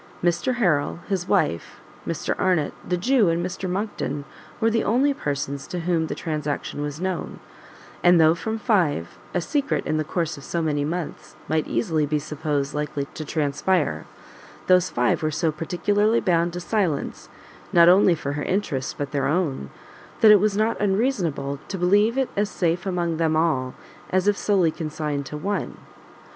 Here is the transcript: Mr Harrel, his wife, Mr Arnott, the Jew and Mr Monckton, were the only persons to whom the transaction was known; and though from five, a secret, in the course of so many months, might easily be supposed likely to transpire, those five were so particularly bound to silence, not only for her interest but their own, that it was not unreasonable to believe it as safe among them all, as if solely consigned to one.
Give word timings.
Mr 0.23 0.55
Harrel, 0.55 0.97
his 1.09 1.27
wife, 1.27 1.79
Mr 2.07 2.33
Arnott, 2.39 2.73
the 2.83 2.97
Jew 2.97 3.29
and 3.29 3.45
Mr 3.45 3.69
Monckton, 3.69 4.25
were 4.59 4.71
the 4.71 4.83
only 4.83 5.13
persons 5.13 5.67
to 5.67 5.81
whom 5.81 6.07
the 6.07 6.15
transaction 6.15 6.81
was 6.81 6.99
known; 6.99 7.39
and 8.03 8.19
though 8.19 8.33
from 8.33 8.57
five, 8.57 9.19
a 9.35 9.41
secret, 9.41 9.85
in 9.85 9.97
the 9.97 10.03
course 10.03 10.37
of 10.37 10.43
so 10.43 10.59
many 10.59 10.83
months, 10.83 11.35
might 11.47 11.67
easily 11.67 12.07
be 12.07 12.17
supposed 12.17 12.73
likely 12.73 13.05
to 13.13 13.23
transpire, 13.23 14.07
those 14.65 14.89
five 14.89 15.21
were 15.21 15.29
so 15.29 15.51
particularly 15.51 16.19
bound 16.19 16.51
to 16.53 16.59
silence, 16.59 17.29
not 17.71 17.87
only 17.87 18.15
for 18.15 18.31
her 18.31 18.43
interest 18.45 18.95
but 18.97 19.11
their 19.11 19.27
own, 19.27 19.69
that 20.21 20.31
it 20.31 20.39
was 20.39 20.57
not 20.57 20.81
unreasonable 20.81 21.59
to 21.67 21.77
believe 21.77 22.17
it 22.17 22.29
as 22.35 22.49
safe 22.49 22.87
among 22.87 23.17
them 23.17 23.35
all, 23.35 23.75
as 24.09 24.27
if 24.27 24.35
solely 24.35 24.71
consigned 24.71 25.27
to 25.27 25.37
one. 25.37 25.77